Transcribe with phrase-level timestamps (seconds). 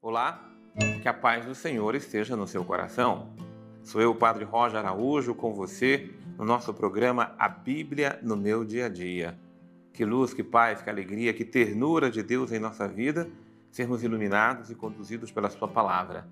[0.00, 0.50] Olá,
[1.02, 3.34] que a paz do Senhor esteja no seu coração.
[3.82, 8.86] Sou eu, Padre Roger Araújo, com você no nosso programa A Bíblia no Meu Dia
[8.86, 9.38] a Dia.
[9.92, 13.28] Que luz, que paz, que alegria, que ternura de Deus em nossa vida,
[13.70, 16.26] sermos iluminados e conduzidos pela Sua palavra.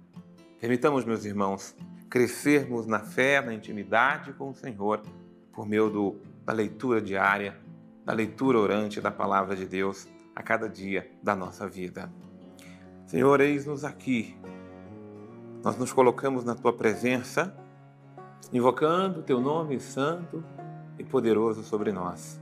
[0.59, 1.77] Permitamos, meus irmãos,
[2.09, 5.03] crescermos na fé, na intimidade com o Senhor,
[5.53, 7.59] por meio do, da leitura diária,
[8.07, 12.13] da leitura orante da palavra de Deus a cada dia da nossa vida.
[13.07, 14.37] Senhor, eis-nos aqui.
[15.65, 17.57] Nós nos colocamos na tua presença,
[18.53, 20.45] invocando o teu nome santo
[20.99, 22.39] e poderoso sobre nós.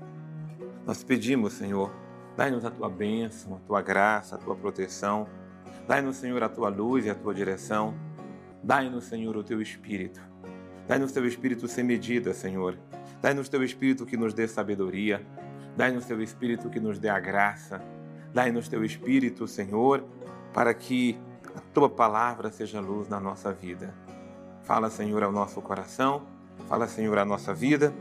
[0.84, 1.90] Nós pedimos, Senhor,
[2.36, 5.28] dai-nos a tua bênção, a tua graça, a tua proteção.
[5.86, 7.94] Dai-nos, Senhor, a tua luz e a tua direção.
[8.62, 10.20] Dai-nos, Senhor, o teu espírito.
[10.88, 12.76] Dai-nos teu espírito sem medida, Senhor.
[13.22, 15.24] Dai-nos teu espírito que nos dê sabedoria.
[15.77, 17.83] Dai-nos teu espírito que nos dê a graça.
[18.33, 20.05] Dai-nos teu espírito, Senhor,
[20.52, 21.19] para que
[21.55, 23.92] a tua palavra seja luz na nossa vida.
[24.62, 26.22] Fala, Senhor, ao nosso coração.
[26.69, 27.92] Fala, Senhor, à nossa vida.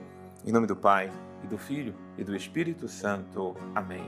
[0.45, 1.11] Em nome do Pai,
[1.43, 3.55] e do Filho, e do Espírito Santo.
[3.73, 4.03] Amém.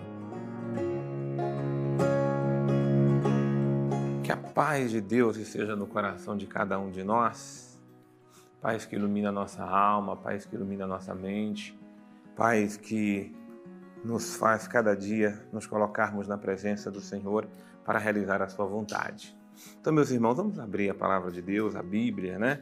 [4.23, 7.79] Que a paz de Deus esteja no coração de cada um de nós.
[8.61, 11.77] Paz que ilumina a nossa alma, paz que ilumina a nossa mente,
[12.35, 13.35] paz que
[14.05, 17.47] nos faz cada dia nos colocarmos na presença do Senhor
[17.83, 19.35] para realizar a sua vontade.
[19.79, 22.61] Então, meus irmãos, vamos abrir a palavra de Deus, a Bíblia, né?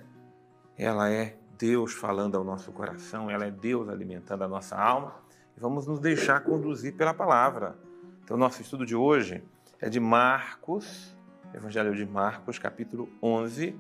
[0.78, 5.16] Ela é Deus falando ao nosso coração, ela é Deus alimentando a nossa alma
[5.56, 7.78] e vamos nos deixar conduzir pela palavra.
[8.24, 9.44] Então, nosso estudo de hoje
[9.82, 11.14] é de Marcos,
[11.54, 13.78] Evangelho de Marcos, capítulo 11,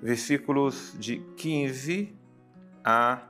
[0.00, 2.16] versículos de 15
[2.84, 3.22] a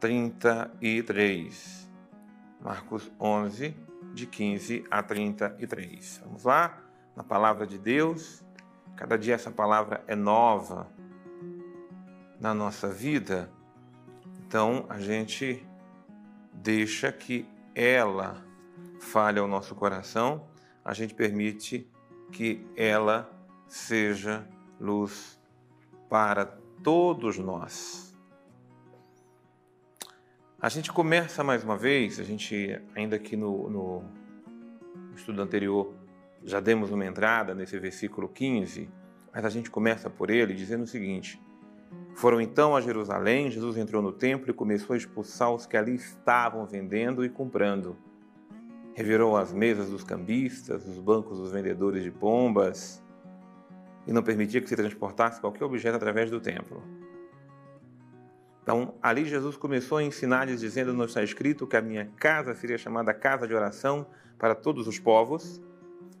[0.00, 1.89] 33.
[2.60, 3.74] Marcos 11,
[4.12, 6.22] de 15 a 33.
[6.24, 6.78] Vamos lá?
[7.16, 8.44] Na palavra de Deus.
[8.96, 10.86] Cada dia essa palavra é nova
[12.38, 13.50] na nossa vida.
[14.46, 15.66] Então a gente
[16.52, 18.44] deixa que ela
[19.00, 20.46] fale ao nosso coração,
[20.84, 21.88] a gente permite
[22.30, 23.30] que ela
[23.66, 24.46] seja
[24.78, 25.40] luz
[26.08, 26.44] para
[26.82, 28.09] todos nós.
[30.62, 34.04] A gente começa mais uma vez, a gente, ainda aqui no, no
[35.16, 35.94] estudo anterior,
[36.44, 38.86] já demos uma entrada nesse versículo 15,
[39.32, 41.40] mas a gente começa por ele dizendo o seguinte:
[42.14, 45.94] Foram então a Jerusalém, Jesus entrou no templo e começou a expulsar os que ali
[45.94, 47.96] estavam vendendo e comprando.
[48.92, 53.02] Revirou as mesas dos cambistas, os bancos dos vendedores de pombas
[54.06, 56.82] e não permitia que se transportasse qualquer objeto através do templo.
[58.62, 62.78] Então, ali Jesus começou a ensinar-lhes, dizendo: Não está escrito que a minha casa seria
[62.78, 64.06] chamada casa de oração
[64.38, 65.62] para todos os povos,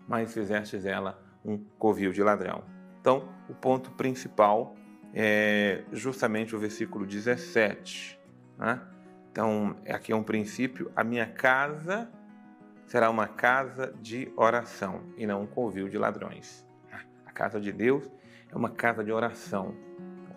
[0.08, 2.64] mas fizestes ela um covil de ladrão.
[3.00, 4.74] Então, o ponto principal
[5.14, 8.18] é justamente o versículo 17.
[8.58, 8.80] Né?
[9.30, 12.10] Então, aqui é um princípio: a minha casa
[12.86, 16.66] será uma casa de oração e não um covil de ladrões.
[17.24, 18.10] A casa de Deus
[18.50, 19.74] é uma casa de oração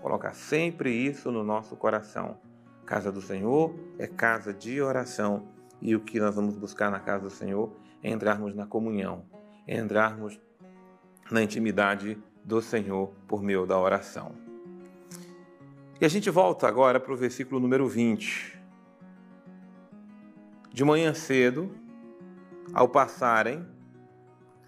[0.03, 2.37] colocar sempre isso no nosso coração.
[2.85, 5.47] Casa do Senhor é casa de oração
[5.81, 9.23] e o que nós vamos buscar na casa do Senhor é entrarmos na comunhão,
[9.65, 10.37] é entrarmos
[11.31, 14.35] na intimidade do Senhor por meio da oração.
[16.01, 18.59] E a gente volta agora para o versículo número 20.
[20.69, 21.73] De manhã cedo,
[22.73, 23.65] ao passarem,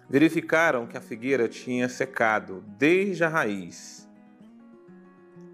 [0.08, 4.05] verificaram que a figueira tinha secado desde a raiz.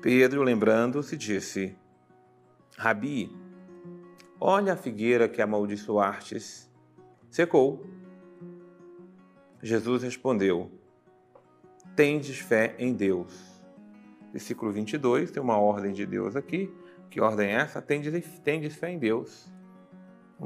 [0.02, 1.76] Pedro, lembrando-se, disse:
[2.76, 3.30] Rabi,
[4.40, 6.68] olha a figueira que amaldiçoastes,
[7.30, 7.86] secou.
[9.62, 10.72] Jesus respondeu:
[11.94, 13.62] Tendes fé em Deus.
[14.32, 16.68] Versículo 22, tem uma ordem de Deus aqui.
[17.08, 17.80] Que ordem é essa?
[17.80, 19.48] Tendes, tendes fé em Deus.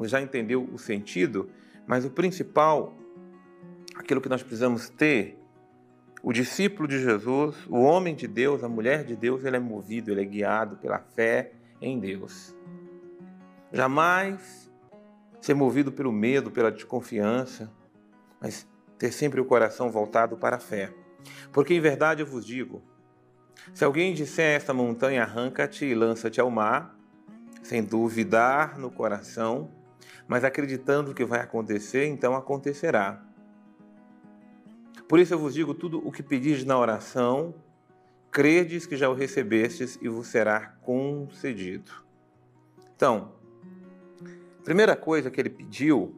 [0.02, 1.48] Já entendeu o sentido,
[1.86, 2.94] mas o principal,
[3.94, 5.38] aquilo que nós precisamos ter
[6.26, 10.10] o discípulo de Jesus, o homem de Deus, a mulher de Deus, ele é movido,
[10.10, 12.52] ele é guiado pela fé em Deus.
[13.72, 14.68] Jamais
[15.40, 17.72] ser movido pelo medo, pela desconfiança,
[18.40, 18.66] mas
[18.98, 20.92] ter sempre o coração voltado para a fé.
[21.52, 22.82] Porque em verdade eu vos digo:
[23.72, 26.98] se alguém disser a esta montanha, arranca-te e lança-te ao mar,
[27.62, 29.70] sem duvidar no coração,
[30.26, 33.25] mas acreditando que vai acontecer, então acontecerá.
[35.08, 37.54] Por isso eu vos digo tudo o que pedis na oração,
[38.30, 41.92] credes que já o recebestes e vos será concedido.
[42.94, 43.32] Então,
[44.64, 46.14] primeira coisa que ele pediu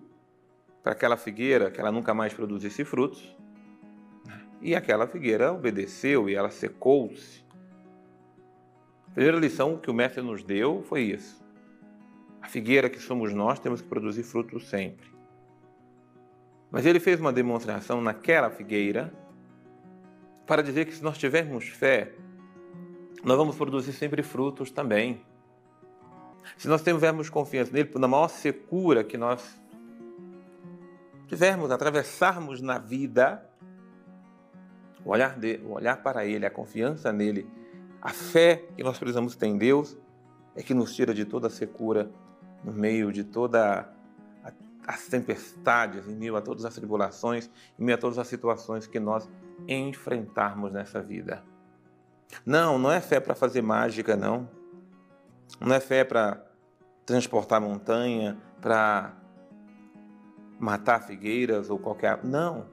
[0.83, 3.37] para aquela figueira que ela nunca mais produzisse frutos.
[4.61, 7.45] E aquela figueira obedeceu e ela secou-se.
[9.09, 11.45] A primeira lição que o mestre nos deu foi isso.
[12.41, 15.18] A figueira que somos nós temos que produzir frutos sempre.
[16.71, 19.13] Mas ele fez uma demonstração naquela figueira
[20.47, 22.13] para dizer que se nós tivermos fé,
[23.23, 25.21] nós vamos produzir sempre frutos também.
[26.57, 29.61] Se nós tivermos confiança nele, na maior secura que nós
[31.27, 33.47] tivermos, atravessarmos na vida,
[35.05, 37.47] o olhar, de, o olhar para ele, a confiança nele,
[38.01, 39.97] a fé que nós precisamos ter em Deus,
[40.57, 42.11] é que nos tira de toda a secura,
[42.65, 43.89] no meio de toda
[44.89, 48.99] as tempestades, em meio a todas as tribulações, em meio a todas as situações que
[48.99, 49.29] nós
[49.69, 51.45] enfrentarmos nessa vida.
[52.45, 54.49] Não, não é fé para fazer mágica, não.
[55.61, 56.43] Não é fé para
[57.05, 59.13] transportar montanha, para
[60.59, 62.25] matar figueiras ou qualquer.
[62.25, 62.67] Não.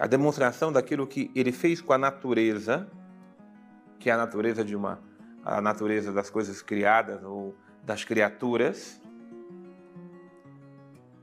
[0.00, 2.88] A demonstração daquilo que ele fez com a natureza,
[4.00, 5.00] que é a natureza de uma
[5.44, 9.01] a natureza das coisas criadas ou das criaturas.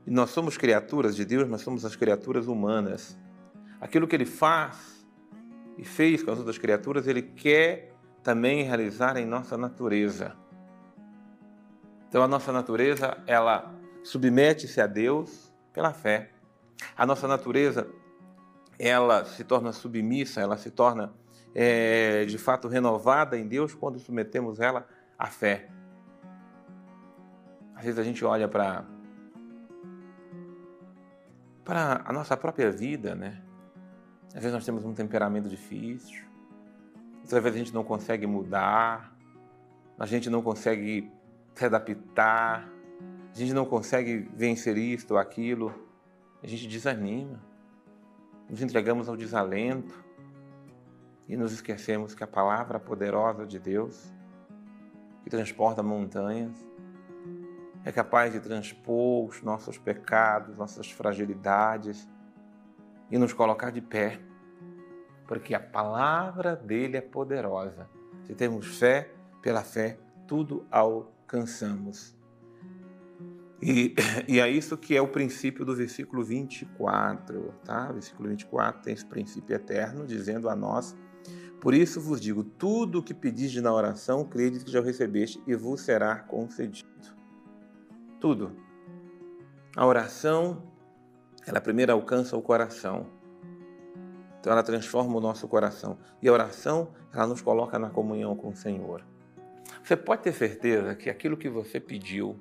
[0.06, 3.18] Nós somos criaturas de Deus, nós somos as criaturas humanas.
[3.80, 5.06] Aquilo que ele faz
[5.78, 7.92] e fez com as outras criaturas, ele quer
[8.22, 10.36] também realizar em nossa natureza.
[12.08, 16.30] Então a nossa natureza, ela submete-se a Deus pela fé.
[16.96, 17.86] A nossa natureza,
[18.78, 21.12] ela se torna submissa, ela se torna
[21.54, 24.86] é, de fato renovada em Deus quando submetemos ela
[25.18, 25.68] à fé.
[27.74, 28.84] Às vezes a gente olha para
[31.70, 33.40] para a nossa própria vida, né?
[34.34, 36.24] Às vezes nós temos um temperamento difícil,
[37.22, 39.16] às vezes a gente não consegue mudar,
[39.96, 41.08] a gente não consegue
[41.54, 42.68] se adaptar,
[43.32, 45.72] a gente não consegue vencer isto ou aquilo,
[46.42, 47.40] a gente desanima,
[48.48, 49.94] nos entregamos ao desalento
[51.28, 54.12] e nos esquecemos que a palavra poderosa de Deus,
[55.22, 56.68] que transporta montanhas,
[57.84, 62.08] é capaz de transpor os nossos pecados, nossas fragilidades,
[63.10, 64.20] e nos colocar de pé,
[65.26, 67.88] porque a palavra dele é poderosa.
[68.24, 69.10] Se temos fé,
[69.42, 72.16] pela fé, tudo alcançamos.
[73.60, 73.94] E,
[74.28, 77.88] e é isso que é o princípio do versículo 24, tá?
[77.90, 80.96] O versículo 24 tem esse princípio eterno, dizendo a nós:
[81.60, 85.54] Por isso vos digo, tudo o que pedis na oração, crede que já recebeste e
[85.54, 87.19] vos será concedido.
[88.20, 88.56] Tudo.
[89.76, 90.70] A oração
[91.46, 93.06] ela primeiro alcança o coração.
[94.38, 95.98] Então ela transforma o nosso coração.
[96.22, 99.04] E a oração, ela nos coloca na comunhão com o Senhor.
[99.82, 102.38] Você pode ter certeza que aquilo que você pediu,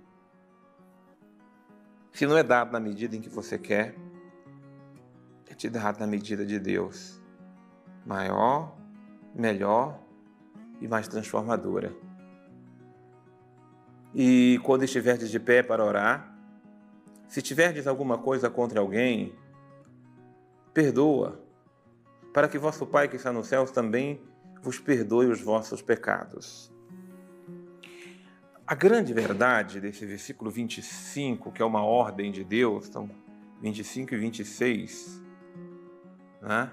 [2.11, 3.95] se não é dado na medida em que você quer,
[5.49, 7.21] é te dado na medida de Deus.
[8.05, 8.75] Maior,
[9.33, 9.99] melhor
[10.79, 11.93] e mais transformadora.
[14.13, 16.35] E quando estiveres de pé para orar,
[17.27, 19.35] se tiverdes alguma coisa contra alguém,
[20.73, 21.43] perdoa,
[22.33, 24.21] para que vosso Pai que está nos céus também
[24.61, 26.71] vos perdoe os vossos pecados.
[28.65, 33.09] A grande verdade desse versículo 25, que é uma ordem de Deus, então
[33.61, 35.21] 25 e 26,
[36.41, 36.71] né?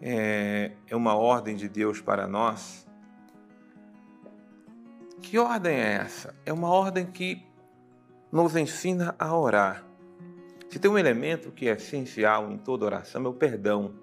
[0.00, 2.87] é, é uma ordem de Deus para nós.
[5.20, 6.34] Que ordem é essa?
[6.44, 7.44] É uma ordem que
[8.30, 9.84] nos ensina a orar.
[10.70, 13.94] Se tem um elemento que é essencial em toda oração é o perdão.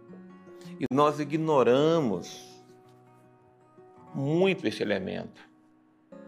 [0.79, 2.63] E nós ignoramos
[4.13, 5.41] muito esse elemento.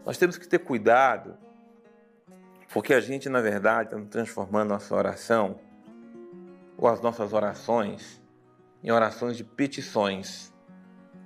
[0.06, 1.38] Nós temos que ter cuidado,
[2.72, 5.60] porque a gente, na verdade, está transformando nossa oração
[6.77, 8.22] ou as nossas orações
[8.84, 10.53] em orações de petições,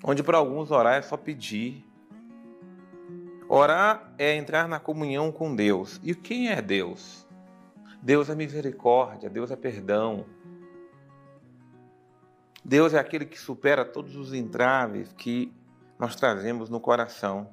[0.04, 1.86] onde para alguns orar é só pedir,
[3.54, 6.00] Orar é entrar na comunhão com Deus.
[6.06, 7.28] E quem é Deus?
[8.02, 10.26] Deus é misericórdia, Deus é perdão.
[12.64, 15.54] Deus é aquele que supera todos os entraves que
[16.00, 17.50] nós trazemos no coração.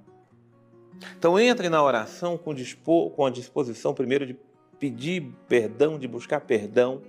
[1.19, 4.39] Então entre na oração com, dispor, com a disposição primeiro de
[4.79, 7.03] pedir perdão, de buscar perdão.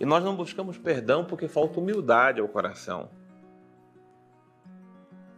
[0.00, 3.10] E nós não buscamos perdão porque falta humildade ao coração.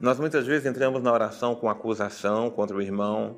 [0.01, 3.37] Nós muitas vezes entramos na oração com acusação contra o irmão.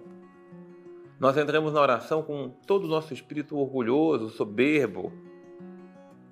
[1.19, 5.13] Nós entramos na oração com todo o nosso espírito orgulhoso, soberbo,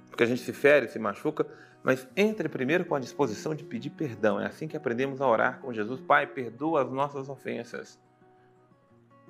[0.08, 1.44] porque a gente se fere, se machuca,
[1.82, 4.40] mas entre primeiro com a disposição de pedir perdão.
[4.40, 6.00] É assim que aprendemos a orar com Jesus.
[6.00, 7.98] Pai, perdoa as nossas ofensas.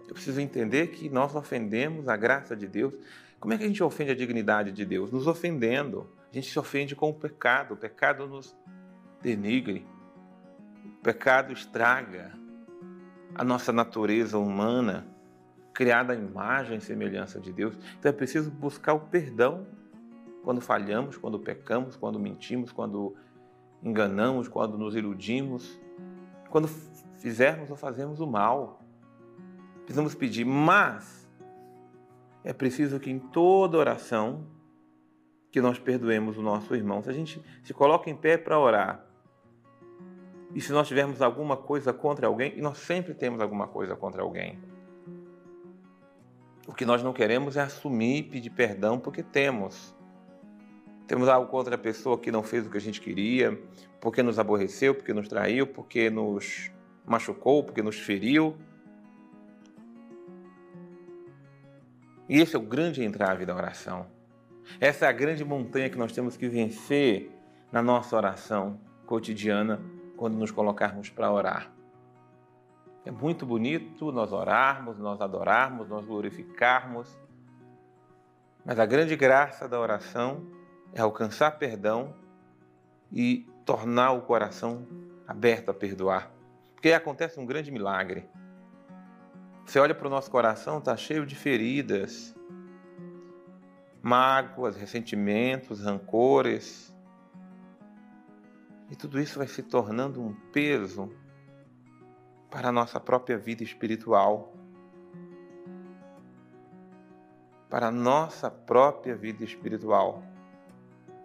[0.06, 2.92] Eu preciso entender que nós ofendemos a graça de Deus
[3.38, 5.10] Como é que a gente ofende a dignidade de Deus?
[5.10, 6.06] Nos ofendendo.
[6.30, 7.72] A gente se ofende com o pecado.
[7.72, 8.54] O pecado nos
[9.22, 9.86] denigre.
[11.00, 12.30] O pecado estraga
[13.34, 15.06] a nossa natureza humana,
[15.72, 17.74] criada à imagem e semelhança de Deus.
[17.98, 19.66] Então é preciso buscar o perdão
[20.44, 23.16] quando falhamos, quando pecamos, quando mentimos, quando
[23.82, 25.80] enganamos, quando nos iludimos,
[26.50, 28.82] quando fizermos ou fazemos o mal.
[29.84, 31.26] Precisamos pedir, mas
[32.44, 34.46] é preciso que em toda oração
[35.50, 37.02] que nós perdoemos o nosso irmão.
[37.02, 39.09] Se a gente se coloca em pé para orar,
[40.54, 44.22] e se nós tivermos alguma coisa contra alguém, e nós sempre temos alguma coisa contra
[44.22, 44.58] alguém,
[46.66, 49.94] o que nós não queremos é assumir e pedir perdão porque temos.
[51.06, 53.60] Temos algo contra a pessoa que não fez o que a gente queria,
[54.00, 56.70] porque nos aborreceu, porque nos traiu, porque nos
[57.04, 58.56] machucou, porque nos feriu.
[62.28, 64.06] E esse é o grande entrave da oração.
[64.80, 67.32] Essa é a grande montanha que nós temos que vencer
[67.72, 69.80] na nossa oração cotidiana
[70.20, 71.72] quando nos colocarmos para orar.
[73.06, 77.18] É muito bonito nós orarmos, nós adorarmos, nós glorificarmos,
[78.62, 80.46] mas a grande graça da oração
[80.92, 82.14] é alcançar perdão
[83.10, 84.86] e tornar o coração
[85.26, 86.30] aberto a perdoar.
[86.74, 88.28] Porque aí acontece um grande milagre.
[89.64, 92.36] Você olha para o nosso coração, está cheio de feridas,
[94.02, 96.94] mágoas, ressentimentos, rancores.
[98.90, 101.08] E tudo isso vai se tornando um peso
[102.50, 104.52] para a nossa própria vida espiritual.
[107.68, 110.24] Para a nossa própria vida espiritual.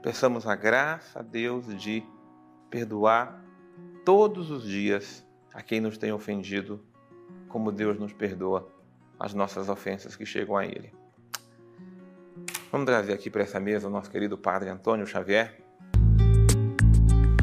[0.04, 2.06] Peçamos a graça a Deus de
[2.70, 3.44] perdoar
[4.06, 6.86] todos os dias a quem nos tem ofendido,
[7.48, 8.72] como Deus nos perdoa
[9.20, 10.94] as nossas ofensas que chegam a Ele.
[12.72, 15.65] Vamos trazer aqui para essa mesa o nosso querido Padre Antônio Xavier.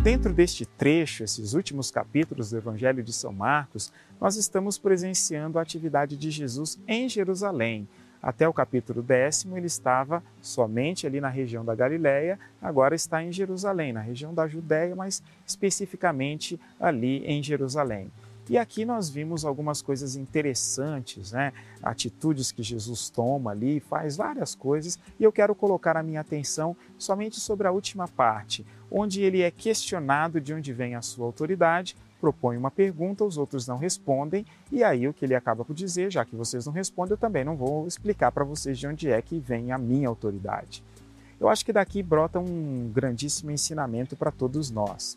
[0.03, 5.63] Dentro deste trecho, esses últimos capítulos do Evangelho de São Marcos, nós estamos presenciando a
[5.63, 7.87] atividade de Jesus em Jerusalém,
[8.23, 13.33] até o capítulo décimo, ele estava somente ali na região da Galiléia, agora está em
[13.33, 18.13] Jerusalém, na região da Judéia, mas especificamente ali em Jerusalém.
[18.51, 21.53] E aqui nós vimos algumas coisas interessantes, né?
[21.83, 26.77] atitudes que Jesus toma ali, faz várias coisas, e eu quero colocar a minha atenção
[26.99, 31.97] somente sobre a última parte, onde ele é questionado de onde vem a sua autoridade,
[32.21, 36.11] propõe uma pergunta, os outros não respondem, e aí o que ele acaba por dizer,
[36.11, 39.21] já que vocês não respondem, eu também não vou explicar para vocês de onde é
[39.23, 40.85] que vem a minha autoridade.
[41.41, 45.17] Eu acho que daqui brota um grandíssimo ensinamento para todos nós.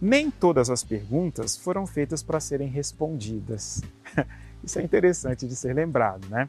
[0.00, 3.82] Nem todas as perguntas foram feitas para serem respondidas.
[4.62, 6.48] Isso é interessante de ser lembrado, né?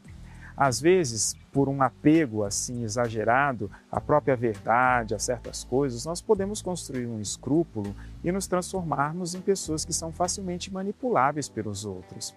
[0.56, 6.60] Às vezes, por um apego assim exagerado à própria verdade, a certas coisas, nós podemos
[6.60, 12.34] construir um escrúpulo e nos transformarmos em pessoas que são facilmente manipuláveis pelos outros.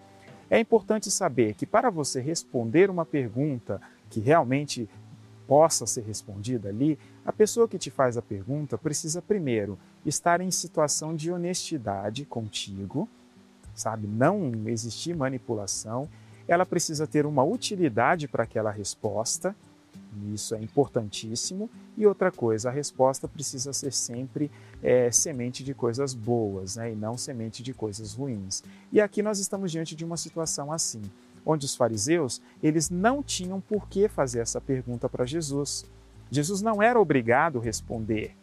[0.50, 4.90] É importante saber que para você responder uma pergunta que realmente
[5.48, 10.52] possa ser respondida ali, a pessoa que te faz a pergunta precisa primeiro estar em
[10.52, 13.08] situação de honestidade contigo,
[13.74, 14.08] sabe?
[14.08, 16.10] Não existir manipulação
[16.48, 19.56] ela precisa ter uma utilidade para aquela resposta,
[20.34, 21.70] isso é importantíssimo.
[21.98, 26.96] E outra coisa, a resposta precisa ser sempre é, semente de coisas boas né, e
[26.96, 28.64] não semente de coisas ruins.
[28.92, 31.02] E aqui nós estamos diante de uma situação assim,
[31.46, 35.86] onde os fariseus eles não tinham por que fazer essa pergunta para Jesus.
[36.30, 38.36] Jesus não era obrigado a responder.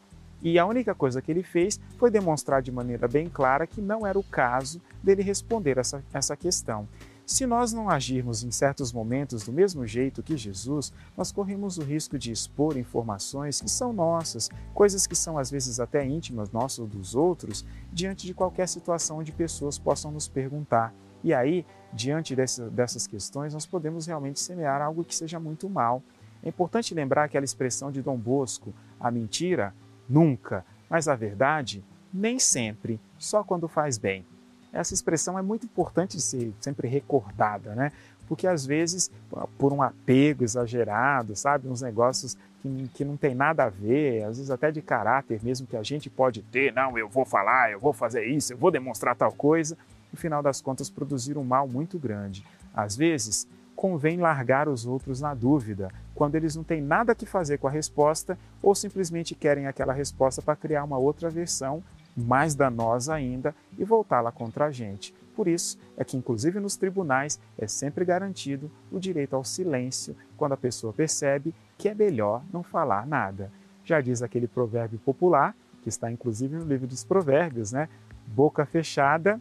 [0.43, 4.07] E a única coisa que ele fez foi demonstrar de maneira bem clara que não
[4.07, 6.89] era o caso dele responder essa, essa questão.
[7.27, 11.83] Se nós não agirmos em certos momentos do mesmo jeito que Jesus, nós corremos o
[11.83, 16.81] risco de expor informações que são nossas, coisas que são às vezes até íntimas nossas
[16.81, 20.93] ou dos outros, diante de qualquer situação onde pessoas possam nos perguntar.
[21.23, 26.03] E aí, diante dessa, dessas questões, nós podemos realmente semear algo que seja muito mal.
[26.43, 29.75] É importante lembrar aquela expressão de Dom Bosco: a mentira,
[30.09, 34.25] nunca, mas a verdade, nem sempre, só quando faz bem.
[34.73, 37.93] Essa expressão é muito importante de ser sempre recordada, né?
[38.29, 39.11] Porque às vezes,
[39.59, 44.37] por um apego exagerado, sabe, uns negócios que, que não tem nada a ver, às
[44.37, 47.81] vezes até de caráter mesmo que a gente pode ter, não, eu vou falar, eu
[47.81, 49.77] vou fazer isso, eu vou demonstrar tal coisa,
[50.13, 52.45] no final das contas produzir um mal muito grande.
[52.75, 57.59] Às vezes, convém largar os outros na dúvida, quando eles não têm nada que fazer
[57.59, 61.83] com a resposta ou simplesmente querem aquela resposta para criar uma outra versão
[62.17, 65.15] mais danosa ainda e voltá-la contra a gente.
[65.35, 70.53] Por isso é que, inclusive nos tribunais, é sempre garantido o direito ao silêncio quando
[70.53, 73.51] a pessoa percebe que é melhor não falar nada.
[73.83, 77.89] Já diz aquele provérbio popular, que está inclusive no livro dos Provérbios, né?
[78.27, 79.41] Boca fechada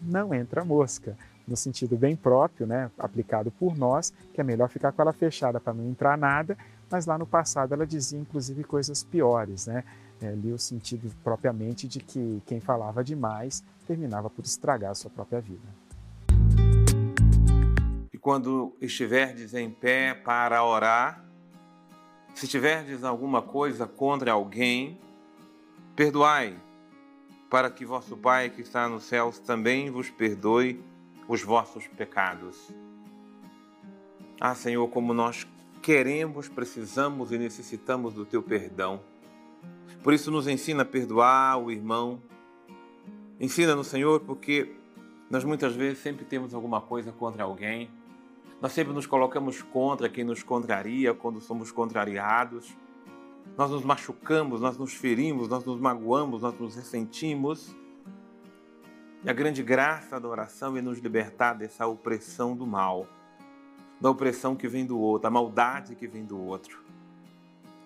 [0.00, 1.16] não entra mosca.
[1.46, 2.90] No sentido bem próprio, né?
[2.96, 6.56] aplicado por nós, que é melhor ficar com ela fechada para não entrar nada,
[6.88, 9.84] mas lá no passado ela dizia inclusive coisas piores, né?
[10.22, 15.10] É, ali o sentido propriamente de que quem falava demais terminava por estragar a sua
[15.10, 15.66] própria vida.
[18.12, 21.24] E quando estiverdes em pé para orar,
[22.34, 25.00] se tiverdes alguma coisa contra alguém,
[25.96, 26.56] perdoai,
[27.50, 30.82] para que vosso Pai que está nos céus também vos perdoe
[31.28, 32.70] os vossos pecados.
[34.40, 35.46] Ah, Senhor, como nós
[35.82, 39.00] queremos, precisamos e necessitamos do teu perdão.
[40.02, 42.22] Por isso, nos ensina a perdoar o irmão,
[43.40, 44.70] Ensina-nos, Senhor, porque
[45.30, 47.90] nós muitas vezes sempre temos alguma coisa contra alguém.
[48.60, 52.76] Nós sempre nos colocamos contra quem nos contraria quando somos contrariados.
[53.56, 57.74] Nós nos machucamos, nós nos ferimos, nós nos magoamos, nós nos ressentimos.
[59.22, 63.06] E a grande graça da oração é nos libertar dessa opressão do mal,
[64.00, 66.82] da opressão que vem do outro, da maldade que vem do outro.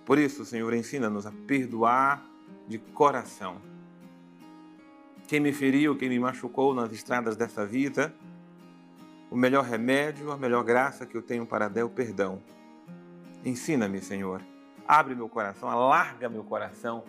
[0.04, 2.25] Por isso, Senhor, ensina-nos a perdoar
[2.68, 3.61] de coração
[5.26, 8.14] quem me feriu, quem me machucou nas estradas dessa vida,
[9.30, 12.42] o melhor remédio, a melhor graça que eu tenho para dar é o perdão.
[13.44, 14.42] Ensina-me, Senhor.
[14.86, 17.04] Abre meu coração, alarga meu coração,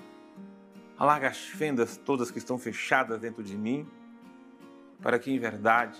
[0.98, 3.88] alarga as fendas todas que estão fechadas dentro de mim,
[5.02, 6.00] para que em verdade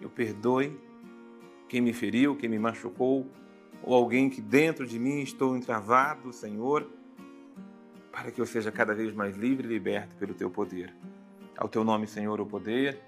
[0.00, 0.78] eu perdoe
[1.68, 3.26] quem me feriu, quem me machucou,
[3.82, 6.88] ou alguém que dentro de mim estou entravado, Senhor,
[8.12, 10.94] para que eu seja cada vez mais livre e liberto pelo teu poder.
[11.56, 13.00] Ao teu nome, Senhor, o poder,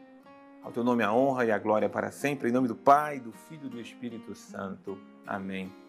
[0.62, 3.32] ao teu nome a honra e a glória para sempre, em nome do Pai, do
[3.32, 4.99] Filho e do Espírito Santo.
[5.26, 5.82] Amém.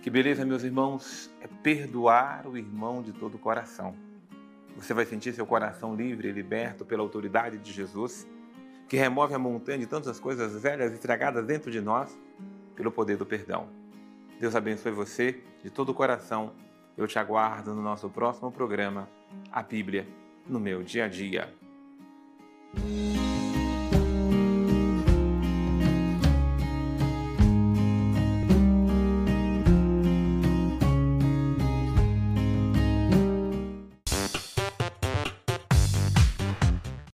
[0.00, 3.94] Que beleza, meus irmãos, é perdoar o irmão de todo o coração.
[4.76, 8.26] Você vai sentir seu coração livre e liberto pela autoridade de Jesus,
[8.88, 12.16] que remove a montanha de tantas coisas velhas estragadas dentro de nós,
[12.76, 13.68] pelo poder do perdão.
[14.40, 16.52] Deus abençoe você de todo o coração.
[16.96, 19.08] Eu te aguardo no nosso próximo programa,
[19.50, 20.06] a Bíblia
[20.48, 21.52] no meu dia a dia.